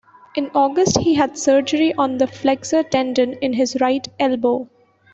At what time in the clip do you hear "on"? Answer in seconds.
1.93-2.17